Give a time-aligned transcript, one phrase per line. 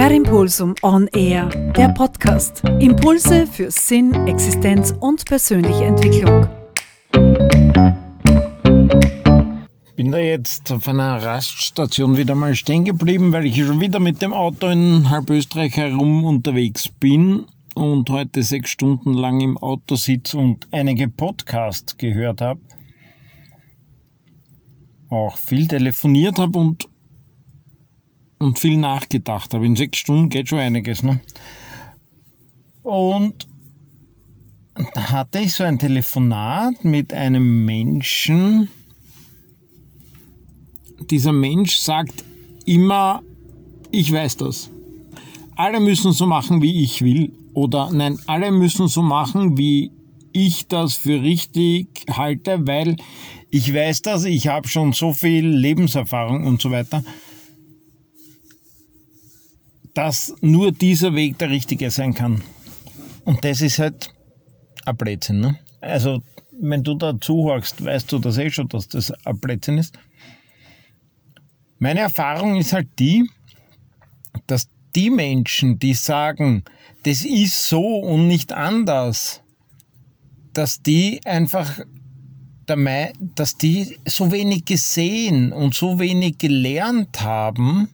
[0.00, 2.64] Per Impulsum On Air, der Podcast.
[2.80, 6.48] Impulse für Sinn, Existenz und persönliche Entwicklung.
[9.96, 14.22] Bin da jetzt auf einer Raststation wieder mal stehen geblieben, weil ich schon wieder mit
[14.22, 17.44] dem Auto in halb Österreich herum unterwegs bin
[17.74, 22.60] und heute sechs Stunden lang im Auto sitze und einige Podcasts gehört habe.
[25.10, 26.89] Auch viel telefoniert habe und
[28.40, 29.66] und viel nachgedacht habe.
[29.66, 31.02] In sechs Stunden geht schon einiges.
[31.02, 31.20] Ne?
[32.82, 33.46] Und
[34.94, 38.68] da hatte ich so ein Telefonat mit einem Menschen.
[41.10, 42.24] Dieser Mensch sagt
[42.64, 43.22] immer,
[43.90, 44.70] ich weiß das.
[45.54, 47.32] Alle müssen so machen, wie ich will.
[47.52, 49.90] Oder nein, alle müssen so machen, wie
[50.32, 52.96] ich das für richtig halte, weil
[53.50, 57.02] ich weiß das, ich habe schon so viel Lebenserfahrung und so weiter
[59.94, 62.42] dass nur dieser Weg der richtige sein kann.
[63.24, 64.12] Und das ist halt
[64.84, 65.40] ein Blödsinn.
[65.40, 65.58] Ne?
[65.80, 66.22] Also,
[66.60, 69.98] wenn du da zuhörst, weißt du das eh schon, dass das ein Blödsinn ist.
[71.78, 73.28] Meine Erfahrung ist halt die,
[74.46, 76.64] dass die Menschen, die sagen,
[77.04, 79.40] das ist so und nicht anders,
[80.52, 81.80] dass die einfach
[83.34, 87.88] dass die so wenig gesehen und so wenig gelernt haben,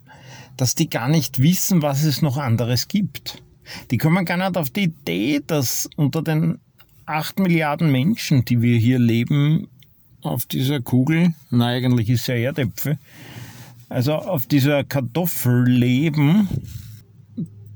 [0.56, 3.42] dass die gar nicht wissen, was es noch anderes gibt.
[3.90, 6.58] Die kommen gar nicht auf die Idee, dass unter den
[7.04, 9.68] acht Milliarden Menschen, die wir hier leben,
[10.22, 12.98] auf dieser Kugel, na eigentlich ist ja Erdäpfel,
[13.88, 16.48] also auf dieser Kartoffel leben,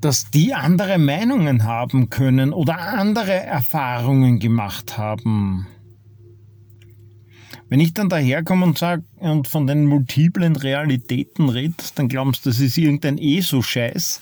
[0.00, 5.66] dass die andere Meinungen haben können oder andere Erfahrungen gemacht haben.
[7.70, 12.40] Wenn ich dann daherkomme und sage und von den multiplen Realitäten rede, dann glauben sie,
[12.42, 14.20] das ist irgendein ESO-Scheiß.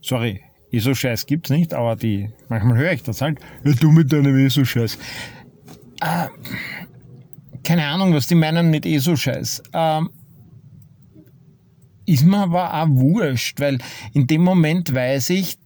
[0.00, 0.40] Sorry,
[0.72, 3.38] ESO-Scheiß gibt's nicht, aber die, manchmal höre ich das halt.
[3.62, 4.98] Ja, du mit deinem ESO-Scheiß.
[6.00, 6.26] Äh,
[7.62, 9.62] keine Ahnung, was die meinen mit ESO-Scheiß.
[9.72, 10.00] Äh,
[12.06, 13.78] ist mir aber auch wurscht, weil
[14.12, 15.56] in dem Moment weiß ich,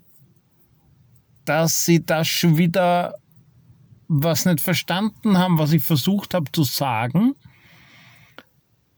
[1.46, 3.14] dass sie das schon wieder
[4.08, 7.34] was nicht verstanden haben, was ich versucht habe zu sagen,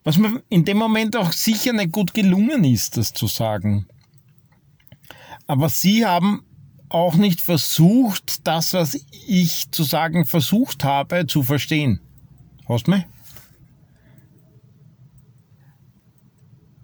[0.05, 3.87] was mir in dem Moment auch sicher nicht gut gelungen ist, das zu sagen.
[5.47, 6.43] Aber sie haben
[6.89, 12.01] auch nicht versucht, das, was ich zu sagen versucht habe, zu verstehen.
[12.69, 13.05] Hast du mich?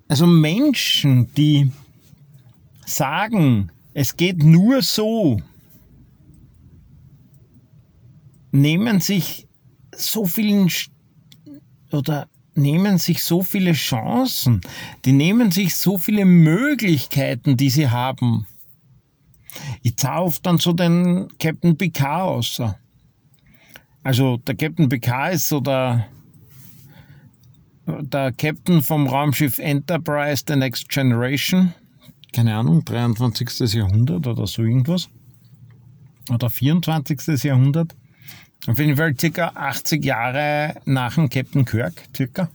[0.09, 1.73] Also Menschen, die
[2.87, 5.41] sagen, es geht nur so,
[8.55, 9.49] nehmen sich
[9.95, 10.71] so vielen
[11.91, 14.61] oder nehmen sich so viele Chancen,
[15.05, 18.47] die nehmen sich so viele Möglichkeiten, die sie haben.
[19.83, 22.63] Ich zauf dann so den Captain Picard aus.
[24.05, 26.07] Also der Captain Picard ist so der,
[27.87, 31.75] der Captain vom Raumschiff Enterprise The Next Generation.
[32.33, 33.75] Keine Ahnung, 23.
[33.75, 35.09] Jahrhundert oder so irgendwas.
[36.31, 37.43] Oder 24.
[37.43, 37.95] Jahrhundert.
[38.67, 42.49] Auf jeden Fall circa 80 Jahre nach dem Captain Kirk, circa.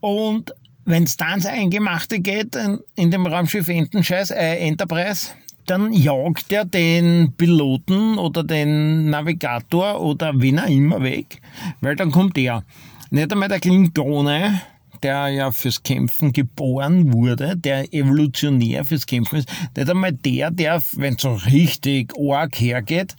[0.00, 0.52] Und
[0.84, 5.28] wenn es dann ins Eingemachte geht, in, in dem Raumschiff äh, Enterprise,
[5.66, 11.40] dann jagt er den Piloten oder den Navigator oder wen auch immer weg,
[11.80, 12.64] weil dann kommt er.
[13.10, 14.62] Nicht einmal der Klingone,
[15.02, 20.82] der ja fürs Kämpfen geboren wurde, der evolutionär fürs Kämpfen ist, nicht einmal der, der,
[20.92, 23.14] wenn es so richtig arg hergeht,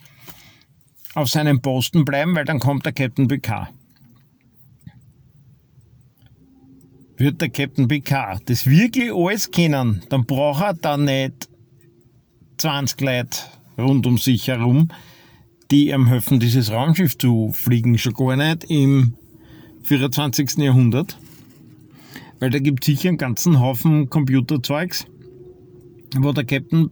[1.15, 3.69] auf seinem Posten bleiben, weil dann kommt der Captain Picard.
[7.17, 11.49] Wird der Captain Picard das wirklich alles kennen, dann braucht er da nicht
[12.57, 13.37] 20 Leute
[13.77, 14.89] rund um sich herum,
[15.71, 19.15] die ihm helfen, dieses Raumschiff zu fliegen, schon gar nicht im
[19.83, 20.57] 24.
[20.57, 21.17] Jahrhundert.
[22.39, 25.05] Weil da gibt es sicher einen ganzen Haufen Computerzeugs,
[26.17, 26.89] wo der Captain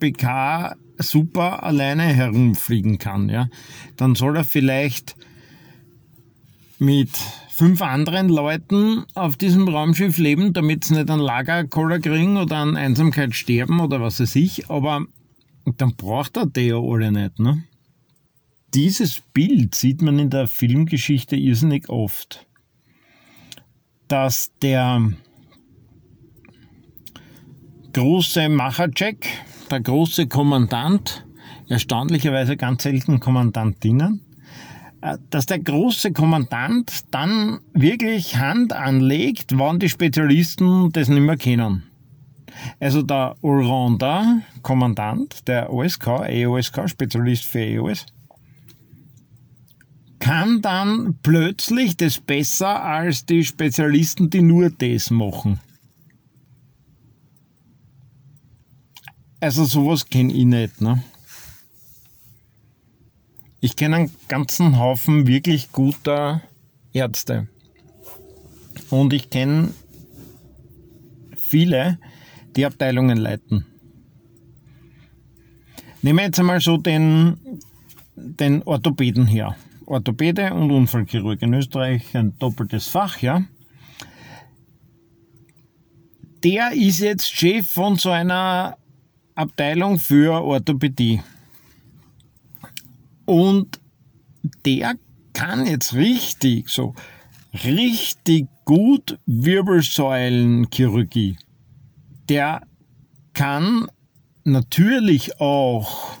[0.00, 3.48] Picard super alleine herumfliegen kann, ja,
[3.96, 5.16] dann soll er vielleicht
[6.78, 7.10] mit
[7.50, 12.76] fünf anderen Leuten auf diesem Raumschiff leben, damit sie nicht an Lagerkoller kriegen oder an
[12.76, 15.06] Einsamkeit sterben oder was weiß ich, aber
[15.76, 17.64] dann braucht er die ja alle nicht, ne?
[18.74, 22.44] Dieses Bild sieht man in der Filmgeschichte irrsinnig oft,
[24.08, 25.12] dass der
[27.92, 29.28] große Machercheck,
[29.70, 31.26] der große Kommandant,
[31.68, 34.20] erstaunlicherweise ganz selten Kommandantinnen,
[35.00, 41.36] äh, dass der große Kommandant dann wirklich Hand anlegt, wann die Spezialisten das nicht mehr
[41.36, 41.84] kennen.
[42.80, 48.06] Also der Allrounder, Kommandant der OSK, EOSK, Spezialist für EOS,
[50.18, 55.60] kann dann plötzlich das besser als die Spezialisten, die nur das machen.
[59.44, 60.80] Also sowas kenne ich nicht.
[60.80, 61.04] Ne?
[63.60, 66.40] Ich kenne einen ganzen Haufen wirklich guter
[66.94, 67.46] Ärzte.
[68.88, 69.74] Und ich kenne
[71.36, 71.98] viele,
[72.56, 73.66] die Abteilungen leiten.
[76.00, 77.36] Nehmen wir jetzt einmal so den,
[78.16, 79.56] den Orthopäden her.
[79.84, 83.44] Orthopäde und Unfallchirurg in Österreich ein doppeltes Fach, ja.
[86.42, 88.78] Der ist jetzt Chef von so einer
[89.34, 91.20] Abteilung für Orthopädie.
[93.24, 93.80] Und
[94.64, 94.94] der
[95.32, 96.94] kann jetzt richtig, so
[97.64, 101.36] richtig gut Wirbelsäulenchirurgie.
[102.28, 102.62] Der
[103.32, 103.88] kann
[104.44, 106.18] natürlich auch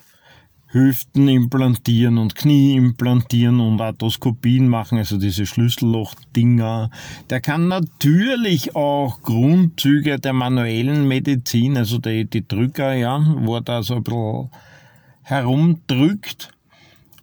[0.74, 6.90] Hüften implantieren und Knie implantieren und Arthroskopien machen, also diese Schlüsselloch-Dinger.
[7.30, 13.60] Der kann natürlich auch Grundzüge der manuellen Medizin, also die, die Drücker, ja, wo er
[13.60, 14.50] da so ein bisschen
[15.22, 16.50] herumdrückt.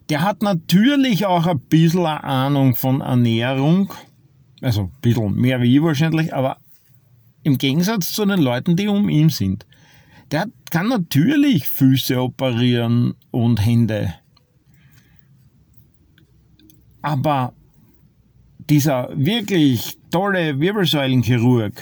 [0.08, 3.92] Der hat natürlich auch ein bisschen eine Ahnung von Ernährung,
[4.62, 6.56] also ein bisschen mehr wie ich wahrscheinlich, aber
[7.42, 9.66] im Gegensatz zu den Leuten, die um ihn sind.
[10.32, 14.14] Der kann natürlich Füße operieren und Hände.
[17.02, 17.52] Aber
[18.70, 21.74] dieser wirklich tolle Wirbelsäulenchirurg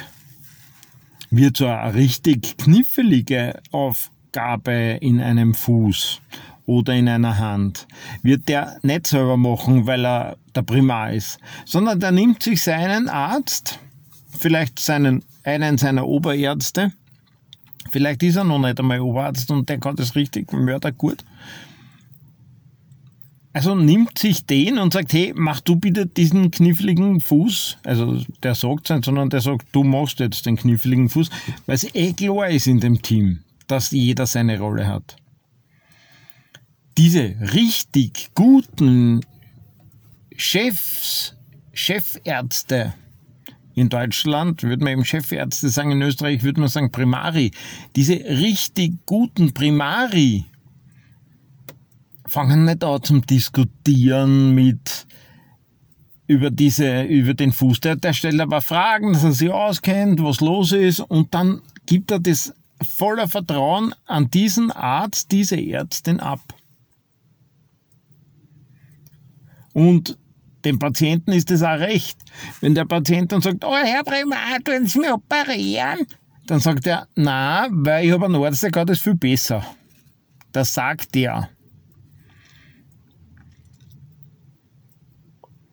[1.30, 6.20] wird so eine richtig knifflige Aufgabe in einem Fuß
[6.66, 7.86] oder in einer Hand,
[8.22, 13.08] wird der nicht selber machen, weil er der Primar ist, sondern der nimmt sich seinen
[13.08, 13.78] Arzt,
[14.36, 16.92] vielleicht seinen, einen seiner Oberärzte,
[17.88, 21.24] Vielleicht ist er noch nicht einmal Oberarzt und der kann das richtig Mörder gut.
[23.52, 27.78] Also nimmt sich den und sagt, hey, mach du bitte diesen kniffligen Fuß.
[27.84, 31.30] Also der sagt es nicht, sondern der sagt, du machst jetzt den kniffligen Fuß,
[31.66, 35.16] weil es eh klar ist in dem Team, dass jeder seine Rolle hat.
[36.96, 39.20] Diese richtig guten
[40.36, 41.34] Chefs,
[41.72, 42.94] Chefärzte,
[43.80, 47.50] in Deutschland würde man eben Chefärzte sagen, in Österreich würde man sagen Primari.
[47.96, 50.44] Diese richtig guten Primari
[52.26, 55.06] fangen nicht an zum Diskutieren mit
[56.26, 57.80] über diese, über den Fuß.
[57.80, 62.10] Der, der stellt aber Fragen, dass er sich auskennt, was los ist und dann gibt
[62.10, 66.40] er das voller Vertrauen an diesen Arzt, diese Ärztin ab.
[69.72, 70.18] Und
[70.64, 72.18] dem Patienten ist es auch recht.
[72.60, 76.06] Wenn der Patient dann sagt, oh Herr Primar, können Sie mich operieren?
[76.46, 79.64] Dann sagt er, na, weil ich habe einen Arzt, der das viel besser.
[80.52, 81.48] Das sagt er.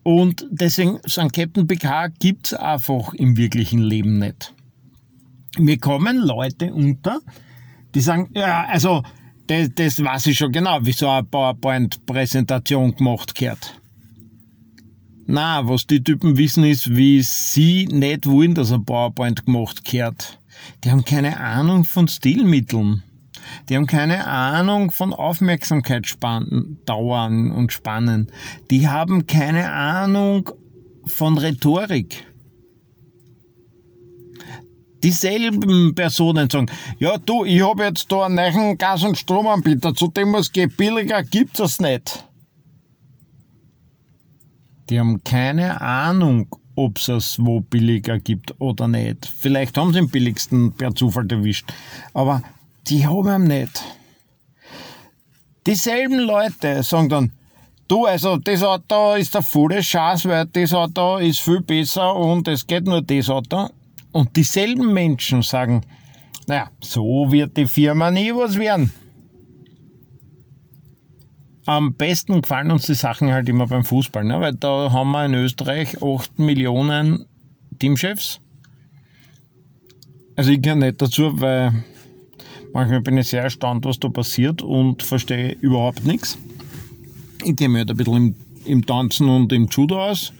[0.04, 4.54] Und deswegen, so ein Captain PK gibt es einfach im wirklichen Leben nicht.
[5.58, 7.20] Mir kommen Leute unter,
[7.94, 9.02] die sagen, ja, also,
[9.48, 13.80] das, das weiß ich schon genau, wie so eine PowerPoint-Präsentation gemacht gehört.
[15.30, 20.40] Na, was die Typen wissen ist, wie sie nicht wollen, dass ein PowerPoint gemacht gehört.
[20.82, 23.02] Die haben keine Ahnung von Stilmitteln.
[23.68, 28.32] Die haben keine Ahnung von Aufmerksamkeitsdauern und Spannen.
[28.70, 30.48] Die haben keine Ahnung
[31.04, 32.24] von Rhetorik.
[35.02, 40.08] Dieselben Personen sagen, ja du, ich habe jetzt da einen neuen Gas- und Stromanbieter, zu
[40.08, 42.24] dem was geht billiger, gibt es nicht.
[44.88, 49.26] Die haben keine Ahnung, ob es es wo billiger gibt oder nicht.
[49.26, 51.72] Vielleicht haben sie den billigsten per Zufall erwischt.
[52.14, 52.42] Aber
[52.86, 53.84] die haben ihn nicht.
[55.66, 57.32] Dieselben Leute sagen dann,
[57.88, 62.48] du, also das Auto ist der volle Scheiß, weil das Auto ist viel besser und
[62.48, 63.68] es geht nur das Auto.
[64.12, 65.82] Und dieselben Menschen sagen,
[66.46, 68.90] naja, so wird die Firma nie was werden.
[71.68, 74.40] Am besten gefallen uns die Sachen halt immer beim Fußball, ne?
[74.40, 77.26] weil da haben wir in Österreich 8 Millionen
[77.78, 78.40] Teamchefs.
[80.34, 81.84] Also ich gehöre nicht dazu, weil
[82.72, 86.38] manchmal bin ich sehr erstaunt, was da passiert und verstehe überhaupt nichts.
[87.44, 88.34] Ich gehe mir halt ein bisschen im,
[88.64, 90.32] im Tanzen und im Judo aus.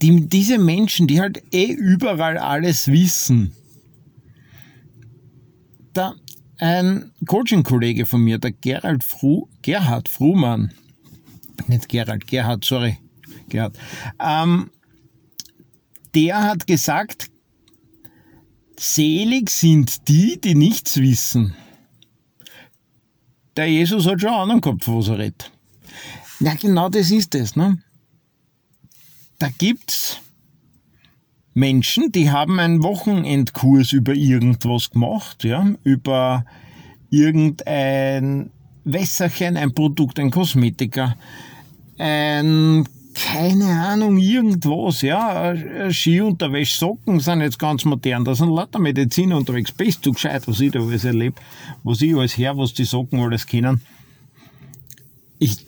[0.00, 3.52] Die, diese Menschen, die halt eh überall alles wissen,
[5.92, 6.14] da,
[6.58, 10.72] ein Coaching-Kollege von mir, der Gerald Fru, Gerhard Fruhmann,
[11.66, 12.98] nicht Gerald, Gerhard, sorry,
[13.48, 13.78] Gerhard,
[14.20, 14.70] ähm,
[16.14, 17.30] der hat gesagt,
[18.78, 21.54] Selig sind die, die nichts wissen.
[23.56, 25.52] Der Jesus hat schon Ahnung gehabt, von was er redet.
[26.40, 27.54] Ja, genau das ist es.
[27.54, 27.78] Ne?
[29.38, 30.20] Da gibt's
[31.54, 36.44] Menschen, die haben einen Wochenendkurs über irgendwas gemacht, ja, über
[37.10, 38.50] irgendein
[38.84, 41.16] Wässerchen, ein Produkt, ein Kosmetiker,
[41.96, 42.84] ein
[43.14, 45.54] keine Ahnung, irgendwas, ja,
[45.90, 50.72] Skiunterwäschsocken sind jetzt ganz modern, da sind lauter Mediziner unterwegs, bist du gescheit, was ich
[50.72, 51.36] da alles erlebe,
[51.84, 53.80] was ich alles her, was die Socken alles kennen.
[55.38, 55.64] Ich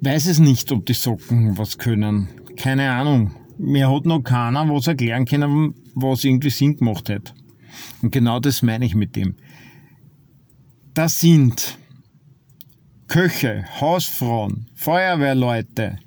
[0.00, 3.30] weiß es nicht, ob die Socken was können, keine Ahnung.
[3.62, 7.34] Mir hat noch keiner was erklären können, was irgendwie Sinn gemacht hat.
[8.02, 9.34] Und genau das meine ich mit dem.
[10.94, 11.78] Das sind
[13.06, 15.98] Köche, Hausfrauen, Feuerwehrleute,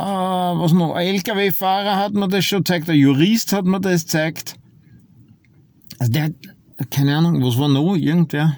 [0.00, 4.02] äh, was noch, ein LKW-Fahrer hat mir das schon gezeigt, ein Jurist hat mir das
[4.02, 4.56] gezeigt.
[5.98, 6.30] Also der,
[6.90, 8.56] keine Ahnung, was war noch, irgendwer?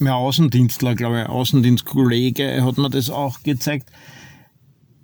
[0.00, 3.90] Mehr Außendienstler, glaube ich, Außendienstkollege hat mir das auch gezeigt.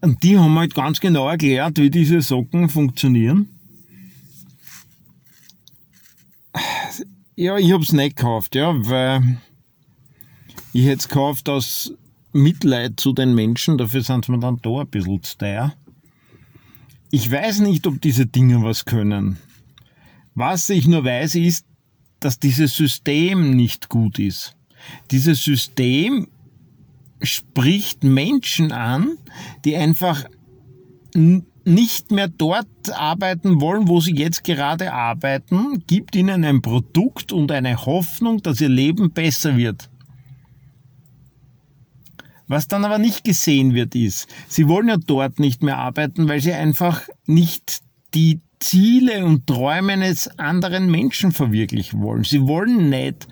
[0.00, 3.48] Und die haben halt ganz genau erklärt, wie diese Socken funktionieren.
[7.34, 9.38] Ja, ich hab's nicht gekauft, ja, weil
[10.72, 11.92] ich hätte es gekauft aus
[12.32, 15.74] Mitleid zu den Menschen, dafür sind sie mir dann da ein bisschen zu teuer.
[17.10, 19.38] Ich weiß nicht, ob diese Dinge was können.
[20.34, 21.66] Was ich nur weiß, ist,
[22.20, 24.56] dass dieses System nicht gut ist.
[25.10, 26.28] Dieses System
[27.22, 29.18] spricht Menschen an,
[29.64, 30.24] die einfach
[31.66, 37.50] nicht mehr dort arbeiten wollen, wo sie jetzt gerade arbeiten, gibt ihnen ein Produkt und
[37.50, 39.90] eine Hoffnung, dass ihr Leben besser wird.
[42.46, 46.40] Was dann aber nicht gesehen wird, ist, sie wollen ja dort nicht mehr arbeiten, weil
[46.40, 47.80] sie einfach nicht
[48.14, 52.22] die Ziele und Träume eines anderen Menschen verwirklichen wollen.
[52.22, 53.26] Sie wollen nicht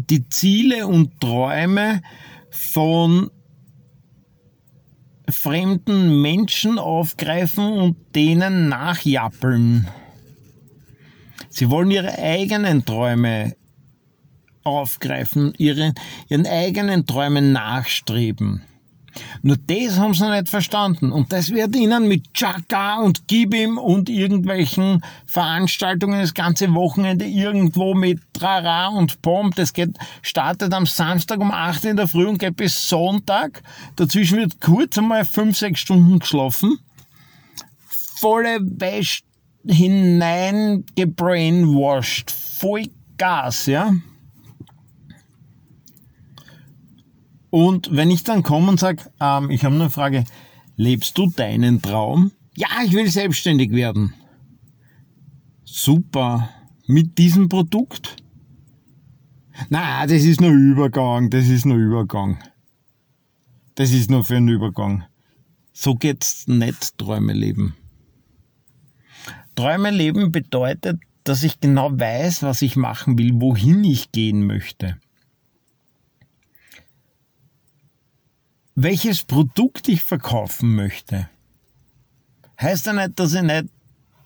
[0.00, 2.02] die Ziele und Träume
[2.50, 3.30] von
[5.28, 9.88] fremden Menschen aufgreifen und denen nachjappeln.
[11.50, 13.56] Sie wollen ihre eigenen Träume
[14.64, 15.94] aufgreifen, ihre,
[16.28, 18.62] ihren eigenen Träumen nachstreben.
[19.42, 21.12] Nur das haben sie nicht verstanden.
[21.12, 27.94] Und das wird ihnen mit Chaka und Gibim und irgendwelchen Veranstaltungen das ganze Wochenende irgendwo
[27.94, 29.54] mit Trara und Pomp.
[29.54, 33.62] Das geht, startet am Samstag um 8 in der Früh und geht bis Sonntag.
[33.96, 36.78] Dazwischen wird kurz einmal 5, 6 Stunden geschlafen.
[37.86, 39.22] Volle Wäsche
[39.66, 42.30] hinein gebrainwashed.
[42.30, 43.92] Voll Gas, ja.
[47.50, 50.24] Und wenn ich dann komme und sage, ähm, ich habe eine Frage,
[50.76, 52.32] lebst du deinen Traum?
[52.56, 54.14] Ja, ich will selbstständig werden.
[55.64, 56.50] Super.
[56.86, 58.16] Mit diesem Produkt?
[59.70, 62.38] Na, das ist nur Übergang, das ist nur Übergang.
[63.74, 65.04] Das ist nur für einen Übergang.
[65.72, 67.76] So geht's nicht Träume leben.
[69.54, 74.98] Träume leben bedeutet, dass ich genau weiß, was ich machen will, wohin ich gehen möchte.
[78.80, 81.28] Welches Produkt ich verkaufen möchte.
[82.60, 83.64] Heißt ja nicht, dass ich nicht,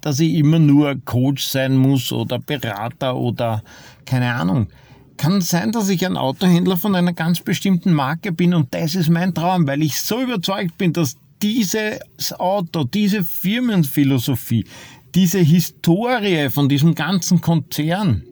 [0.02, 3.62] dass ich immer nur Coach sein muss oder Berater oder
[4.04, 4.68] keine Ahnung.
[5.16, 9.08] Kann sein, dass ich ein Autohändler von einer ganz bestimmten Marke bin und das ist
[9.08, 12.00] mein Traum, weil ich so überzeugt bin, dass dieses
[12.38, 14.66] Auto, diese Firmenphilosophie,
[15.14, 18.24] diese Historie von diesem ganzen Konzern,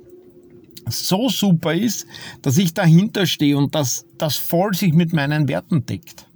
[0.88, 2.06] so super ist,
[2.42, 6.26] dass ich dahinter stehe und dass das voll sich mit meinen Werten deckt.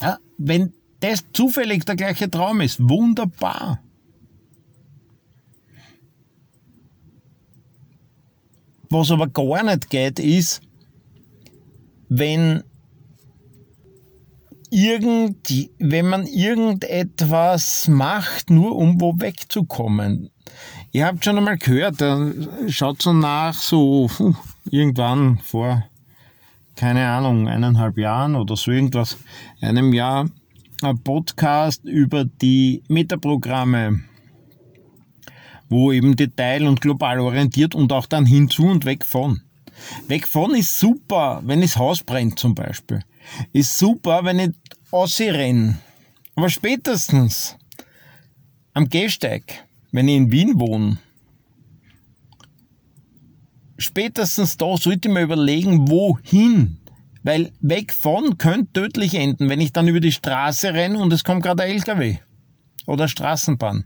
[0.00, 3.82] Ja, wenn das zufällig der gleiche Traum ist, wunderbar.
[8.90, 10.62] Was aber gar nicht geht, ist,
[12.08, 12.62] wenn
[14.74, 20.30] irgend, wenn man irgendetwas macht, nur um wo wegzukommen.
[20.90, 22.32] Ihr habt schon einmal gehört, da
[22.66, 24.10] schaut so nach, so
[24.68, 25.84] irgendwann vor,
[26.74, 29.16] keine Ahnung, eineinhalb Jahren oder so irgendwas,
[29.60, 30.28] einem Jahr,
[30.82, 34.00] ein Podcast über die Metaprogramme,
[35.68, 39.40] wo eben detail- und global orientiert und auch dann hinzu und weg von.
[40.08, 43.00] Weg von ist super, wenn das Haus brennt zum Beispiel.
[43.52, 44.50] Ist super, wenn ich
[44.90, 45.78] Ossi renne.
[46.34, 47.56] Aber spätestens
[48.72, 49.64] am Gehsteig
[49.94, 50.98] wenn ich in Wien wohne,
[53.78, 56.78] spätestens da sollte ich mir überlegen, wohin.
[57.22, 61.22] Weil weg von könnte tödlich enden, wenn ich dann über die Straße renne und es
[61.22, 62.18] kommt gerade ein LKW.
[62.86, 63.84] oder Straßenbahn.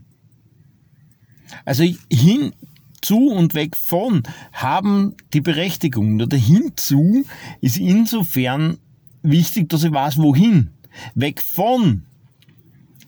[1.63, 6.15] Also hinzu und weg von haben die Berechtigung.
[6.15, 7.23] Nur der hinzu
[7.61, 8.79] ist insofern
[9.21, 10.71] wichtig, dass ich weiß, wohin.
[11.15, 12.03] Weg von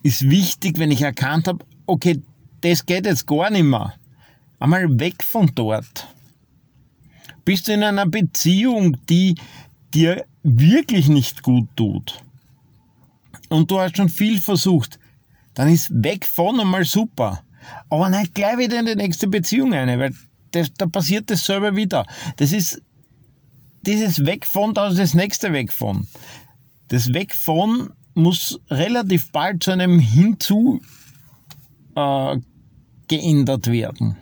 [0.04, 2.22] ist wichtig, wenn ich erkannt habe, okay,
[2.62, 3.94] das geht jetzt gar nicht mehr.
[4.60, 6.08] Einmal weg von dort.
[7.46, 9.36] Bist du in einer Beziehung, die
[9.94, 12.24] dir wirklich nicht gut tut
[13.52, 15.00] und du hast schon viel versucht,
[15.54, 17.44] dann ist weg von einmal super.
[17.90, 20.14] Aber nicht gleich wieder in die nächste Beziehung eine, weil
[20.52, 22.06] das, da passiert dasselbe wieder.
[22.38, 22.82] Das ist
[23.86, 26.08] dieses Weg von, da ist das nächste Weg von.
[26.88, 30.82] Das Weg von muss relativ bald zu einem Hinzu
[31.96, 32.38] äh,
[33.08, 34.18] geändert werden.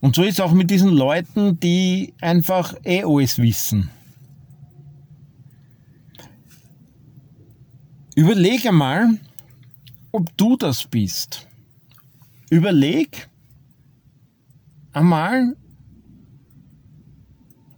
[0.00, 3.90] Und so ist auch mit diesen Leuten, die einfach eh alles wissen.
[8.14, 9.18] Überleg einmal,
[10.12, 11.46] ob du das bist.
[12.50, 13.28] Überleg
[14.98, 15.56] einmal,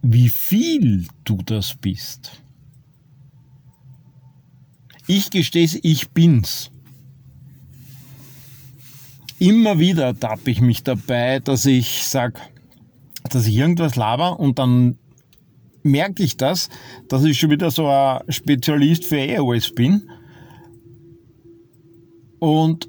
[0.01, 2.41] wie viel du das bist.
[5.07, 6.71] Ich gestehe es, ich bin's.
[9.39, 12.39] Immer wieder tappe ich mich dabei, dass ich sage,
[13.29, 14.97] dass ich irgendwas laber und dann
[15.83, 16.69] merke ich das,
[17.07, 20.09] dass ich schon wieder so ein Spezialist für iOS bin
[22.39, 22.87] und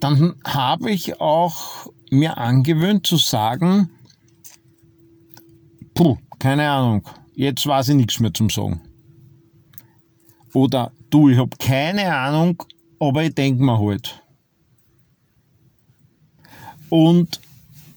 [0.00, 3.90] dann habe ich auch mir angewöhnt zu sagen,
[5.94, 8.80] puh, keine Ahnung, jetzt weiß ich nichts mehr zum Sagen.
[10.52, 12.62] Oder du, ich habe keine Ahnung,
[12.98, 14.22] aber ich denke mir halt.
[16.88, 17.40] Und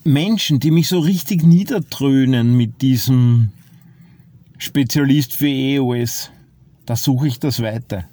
[0.04, 3.52] Menschen, die mich so richtig niedertrönen mit diesem
[4.58, 6.32] Spezialist für EOS,
[6.86, 8.06] da suche ich das weiter.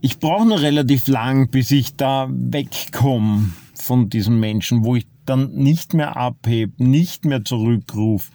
[0.00, 3.50] Ich brauche nur relativ lang, bis ich da wegkomme
[3.84, 8.32] von diesen Menschen, wo ich dann nicht mehr abhebe, nicht mehr zurückrufe,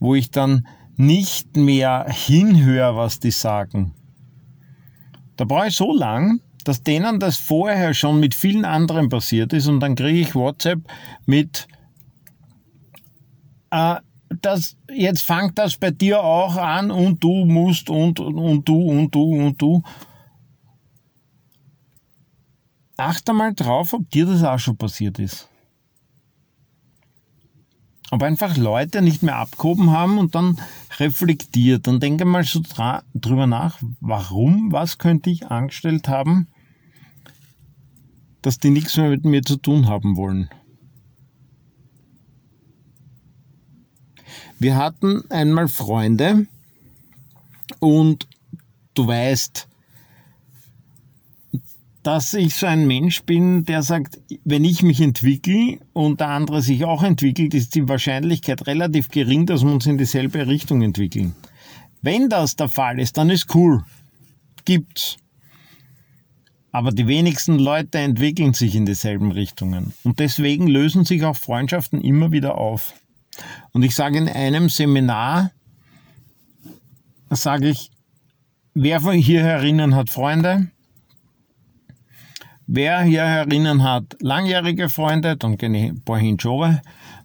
[0.00, 3.92] wo ich dann nicht mehr hinhöre, was die sagen.
[5.36, 9.66] Da brauche ich so lang, dass denen das vorher schon mit vielen anderen passiert ist
[9.66, 10.80] und dann kriege ich WhatsApp
[11.26, 11.66] mit,
[13.70, 13.96] äh,
[14.40, 19.14] das, jetzt fängt das bei dir auch an und du musst und, und du und
[19.14, 19.82] du und du.
[22.96, 25.48] Achte mal drauf, ob dir das auch schon passiert ist.
[28.10, 30.60] Ob einfach Leute nicht mehr abgehoben haben und dann
[30.98, 32.60] reflektiert und denke mal so
[33.14, 36.48] drüber nach, warum, was könnte ich angestellt haben,
[38.42, 40.50] dass die nichts mehr mit mir zu tun haben wollen.
[44.58, 46.46] Wir hatten einmal Freunde
[47.80, 48.28] und
[48.94, 49.68] du weißt,
[52.04, 56.60] dass ich so ein Mensch bin, der sagt, wenn ich mich entwickle und der andere
[56.60, 61.34] sich auch entwickelt, ist die Wahrscheinlichkeit relativ gering, dass wir uns in dieselbe Richtung entwickeln.
[62.02, 63.82] Wenn das der Fall ist, dann ist cool.
[64.66, 65.16] Gibt's.
[66.72, 69.94] Aber die wenigsten Leute entwickeln sich in dieselben Richtungen.
[70.02, 72.92] Und deswegen lösen sich auch Freundschaften immer wieder auf.
[73.72, 75.52] Und ich sage in einem Seminar,
[77.30, 77.90] sage ich,
[78.74, 80.68] wer von hier herinnen hat Freunde?
[82.66, 86.80] Wer hier herinnen hat langjährige Freunde, dann kenne ich ein paar Hinschore.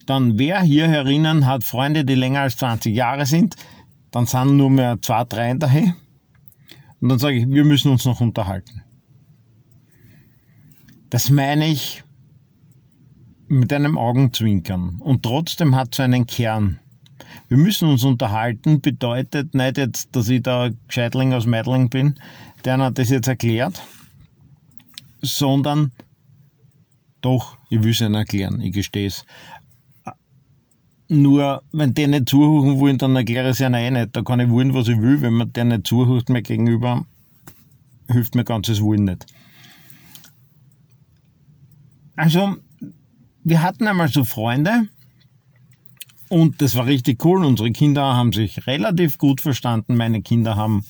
[0.05, 3.55] Dann wer hier herinnen hat Freunde, die länger als 20 Jahre sind,
[4.11, 5.93] dann sind nur mehr zwei, drei daher.
[6.99, 8.83] Und dann sage ich, wir müssen uns noch unterhalten.
[11.09, 12.03] Das meine ich
[13.47, 14.97] mit einem Augenzwinkern.
[14.99, 16.79] Und trotzdem hat es einen Kern.
[17.47, 22.15] Wir müssen uns unterhalten, bedeutet nicht jetzt, dass ich da Gescheitling aus Meidling bin,
[22.65, 23.81] der hat das jetzt erklärt,
[25.21, 25.91] sondern
[27.21, 29.25] doch, ich will es ihnen erklären, ich gestehe es.
[31.09, 34.15] Nur, wenn die nicht zuhören wollen, dann erkläre ich es ihnen eh nicht.
[34.15, 35.21] Da kann ich wollen, was ich will.
[35.21, 37.05] Wenn man der nicht zuhört mir gegenüber,
[38.07, 39.25] hilft mir ganzes Wollen nicht.
[42.15, 42.57] Also,
[43.43, 44.87] wir hatten einmal so Freunde
[46.29, 47.43] und das war richtig cool.
[47.43, 49.97] Unsere Kinder haben sich relativ gut verstanden.
[49.97, 50.85] Meine Kinder haben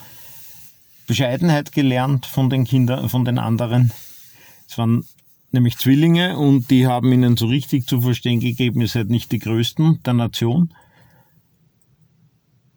[1.08, 3.92] Bescheidenheit gelernt von den Kindern, von den anderen.
[4.70, 5.04] Es waren
[5.52, 9.40] nämlich Zwillinge und die haben ihnen so richtig zu verstehen gegeben, ihr seid nicht die
[9.40, 10.72] Größten der Nation.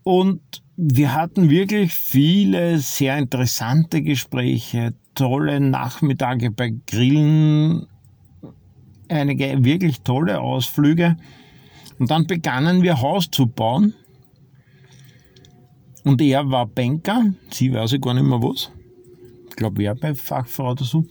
[0.02, 0.40] Und
[0.76, 7.86] wir hatten wirklich viele sehr interessante Gespräche, tolle Nachmittage bei Grillen,
[9.08, 11.18] einige wirklich tolle Ausflüge.
[11.98, 13.92] Und dann begannen wir Haus zu bauen.
[16.04, 18.72] Und er war Banker, sie weiß ich gar nicht mehr was.
[19.50, 21.04] Ich glaube, er bei Fachfrau oder so.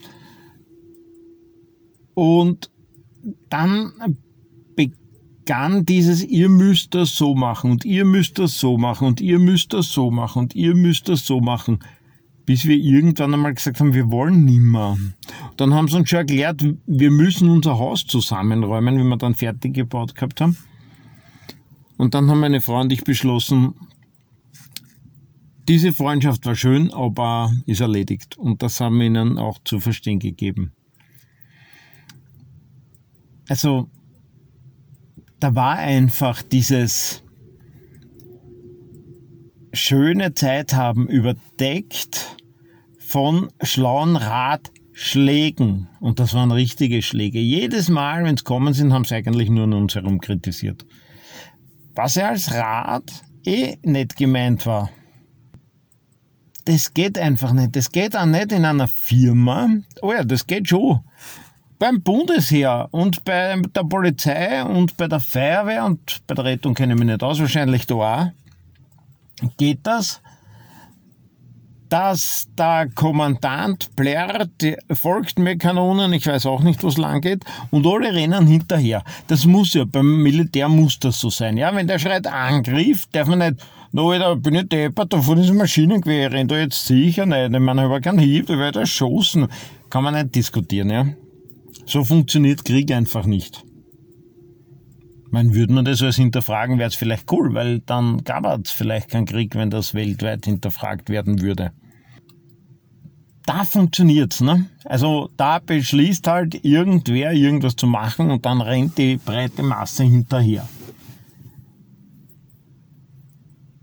[2.14, 2.70] Und
[3.48, 3.92] dann
[4.74, 9.38] begann dieses, ihr müsst das so machen und ihr müsst das so machen und ihr
[9.38, 11.80] müsst das so machen und ihr müsst das so machen.
[12.44, 14.98] Bis wir irgendwann einmal gesagt haben, wir wollen nimmer.
[15.56, 19.74] Dann haben sie uns schon erklärt, wir müssen unser Haus zusammenräumen, wie wir dann fertig
[19.74, 20.56] gebaut gehabt haben.
[21.98, 23.74] Und dann haben meine Frau und ich beschlossen,
[25.68, 28.36] diese Freundschaft war schön, aber ist erledigt.
[28.36, 30.72] Und das haben wir ihnen auch zu verstehen gegeben.
[33.48, 33.88] Also,
[35.40, 37.22] da war einfach dieses
[39.72, 42.36] schöne Zeit haben überdeckt
[42.98, 45.88] von schlauen Ratschlägen.
[46.00, 47.40] Und das waren richtige Schläge.
[47.40, 50.86] Jedes Mal, wenn es kommen sind, haben sie eigentlich nur an uns herum kritisiert.
[51.94, 53.10] Was ja als Rat
[53.44, 54.90] eh nicht gemeint war.
[56.64, 57.74] Das geht einfach nicht.
[57.74, 59.68] Das geht auch nicht in einer Firma.
[60.00, 61.00] Oh ja, das geht schon.
[61.82, 66.92] Beim Bundesheer und bei der Polizei und bei der Feuerwehr und bei der Rettung kenne
[66.92, 68.26] ich mich nicht aus, wahrscheinlich da auch.
[69.56, 70.20] Geht das?
[71.88, 74.48] dass der Kommandant plärrt,
[74.92, 79.02] folgt mir Kanonen, ich weiß auch nicht, was lang geht, und alle rennen hinterher.
[79.26, 81.58] Das muss ja, beim Militär muss das so sein.
[81.58, 83.56] Ja, wenn der schreit Angriff, darf man nicht,
[83.90, 87.60] no, da bin ich deppert, da ist ein Maschinengewehr, rennt da jetzt sicher nicht, ich
[87.60, 89.48] meine, ich habe keinen Hieb, da wird erschossen.
[89.90, 91.06] Kann man nicht diskutieren, ja.
[91.84, 93.64] So funktioniert Krieg einfach nicht.
[95.30, 99.08] Man würde man das als hinterfragen, wäre es vielleicht cool, weil dann gab es vielleicht
[99.08, 101.72] keinen Krieg, wenn das weltweit hinterfragt werden würde
[103.46, 104.66] da funktioniert's, ne?
[104.84, 110.68] Also da beschließt halt irgendwer irgendwas zu machen und dann rennt die breite Masse hinterher.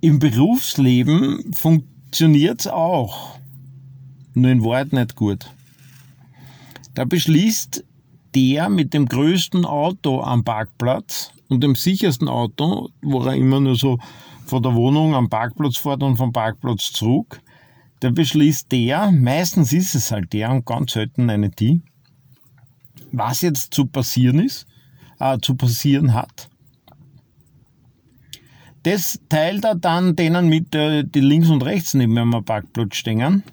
[0.01, 3.38] Im Berufsleben funktioniert's auch,
[4.33, 5.49] nur in Wahrheit nicht gut.
[6.93, 7.83] Da beschließt
[8.39, 13.75] der mit dem größten Auto am Parkplatz und dem sichersten Auto, wo er immer nur
[13.75, 13.97] so
[14.45, 17.41] von der Wohnung am Parkplatz fährt und vom Parkplatz zurück,
[17.99, 21.82] da beschließt der, meistens ist es halt der und ganz selten eine die,
[23.12, 24.65] was jetzt zu passieren ist,
[25.19, 26.49] äh, zu passieren hat.
[28.84, 32.95] Das teilt er dann denen mit, äh, die links und rechts neben mir am Parkplatz
[32.95, 33.43] stehen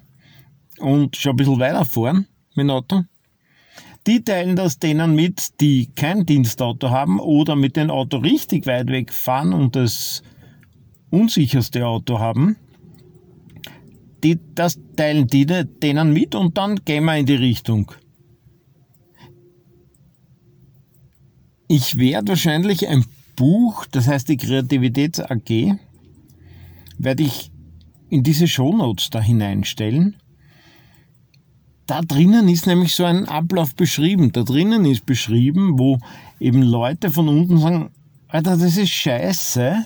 [0.79, 3.03] und schon ein bisschen weiterfahren mit dem Auto.
[4.07, 8.87] Die teilen das denen mit, die kein Dienstauto haben oder mit dem Auto richtig weit
[8.87, 10.23] wegfahren und das
[11.09, 12.55] unsicherste Auto haben
[14.23, 17.91] die, das teilen die denen mit und dann gehen wir in die Richtung.
[21.67, 25.77] Ich werde wahrscheinlich ein Buch, das heißt die Kreativitäts AG,
[26.97, 27.51] werde ich
[28.09, 30.15] in diese Shownotes da hineinstellen.
[31.87, 34.33] Da drinnen ist nämlich so ein Ablauf beschrieben.
[34.33, 35.99] Da drinnen ist beschrieben, wo
[36.39, 37.89] eben Leute von unten sagen,
[38.27, 39.85] Alter, das ist scheiße.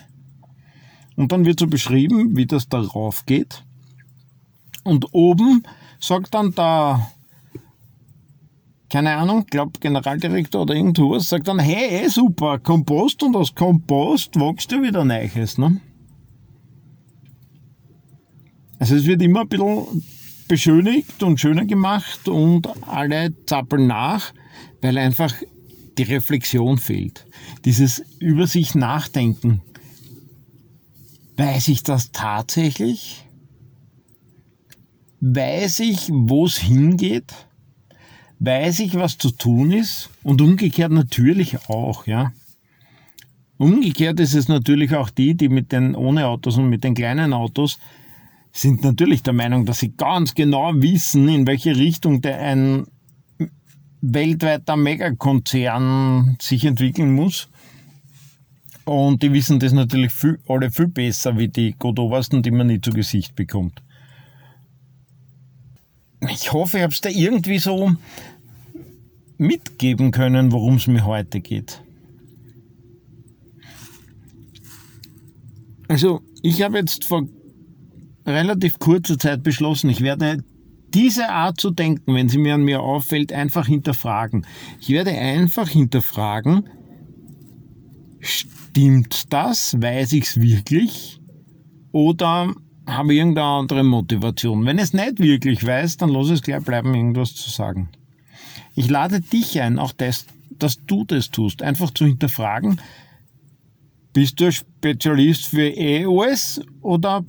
[1.16, 3.64] Und dann wird so beschrieben, wie das darauf geht.
[4.84, 5.62] Und oben
[6.00, 7.12] sagt dann der,
[8.90, 14.36] keine Ahnung, glaub Generaldirektor oder irgendwas, sagt dann, hey, eh super, Kompost und aus Kompost
[14.38, 15.60] wächst ja wieder Neues.
[15.60, 15.80] Ne?
[18.80, 20.04] Also es wird immer ein bisschen
[20.52, 24.34] beschönigt und schöner gemacht und alle zappeln nach,
[24.82, 25.34] weil einfach
[25.98, 27.26] die Reflexion fehlt.
[27.66, 29.62] Dieses über sich nachdenken.
[31.38, 33.26] Weiß ich das tatsächlich?
[35.22, 37.32] weiß ich, wo es hingeht,
[38.40, 42.34] weiß ich, was zu tun ist und umgekehrt natürlich auch, ja.
[43.58, 47.32] Umgekehrt ist es natürlich auch die, die mit den ohne Autos und mit den kleinen
[47.32, 47.78] Autos
[48.52, 52.86] sind natürlich der Meinung, dass sie ganz genau wissen, in welche Richtung der ein
[54.02, 57.50] weltweiter Megakonzern sich entwickeln muss.
[58.84, 62.82] Und die wissen das natürlich viel, alle viel besser wie die Godoversten, die man nie
[62.82, 63.82] zu Gesicht bekommt
[66.30, 67.92] ich hoffe, ich habe es da irgendwie so
[69.38, 71.82] mitgeben können, worum es mir heute geht.
[75.88, 77.28] Also, ich habe jetzt vor
[78.26, 80.44] relativ kurzer Zeit beschlossen, ich werde
[80.94, 84.46] diese Art zu denken, wenn sie mir an mir auffällt, einfach hinterfragen.
[84.80, 86.70] Ich werde einfach hinterfragen,
[88.20, 89.82] stimmt das?
[89.82, 91.22] Weiß ich es wirklich?
[91.92, 92.54] Oder
[92.88, 94.66] habe irgendeine andere Motivation.
[94.66, 97.90] Wenn es nicht wirklich weiß, dann lass es gleich bleiben, irgendwas zu sagen.
[98.76, 102.80] Ich lade dich ein, auch das, dass du das tust, einfach zu hinterfragen,
[104.14, 107.24] bist du Spezialist für EOS oder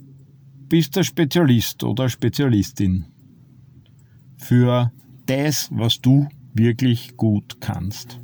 [0.73, 3.05] bist der Spezialist oder Spezialistin
[4.39, 4.91] für
[5.27, 8.19] das, was du wirklich gut kannst.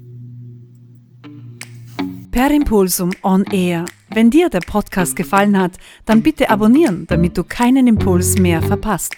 [2.30, 3.84] Per Impulsum on Air.
[4.14, 5.72] Wenn dir der Podcast gefallen hat,
[6.06, 9.14] dann bitte abonnieren, damit du keinen Impuls mehr verpasst.